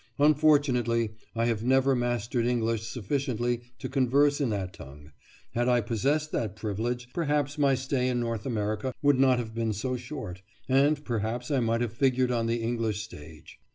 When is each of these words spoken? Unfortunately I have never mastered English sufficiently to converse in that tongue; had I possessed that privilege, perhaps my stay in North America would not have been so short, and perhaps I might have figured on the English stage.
Unfortunately 0.17 1.11
I 1.35 1.45
have 1.45 1.63
never 1.63 1.95
mastered 1.95 2.47
English 2.47 2.87
sufficiently 2.87 3.61
to 3.77 3.87
converse 3.87 4.41
in 4.41 4.49
that 4.49 4.73
tongue; 4.73 5.11
had 5.53 5.67
I 5.69 5.79
possessed 5.81 6.31
that 6.31 6.55
privilege, 6.55 7.07
perhaps 7.13 7.59
my 7.59 7.75
stay 7.75 8.07
in 8.07 8.19
North 8.19 8.47
America 8.47 8.95
would 9.03 9.19
not 9.19 9.37
have 9.37 9.53
been 9.53 9.73
so 9.73 9.95
short, 9.97 10.41
and 10.67 11.05
perhaps 11.05 11.51
I 11.51 11.59
might 11.59 11.81
have 11.81 11.93
figured 11.93 12.31
on 12.31 12.47
the 12.47 12.63
English 12.63 13.03
stage. 13.03 13.59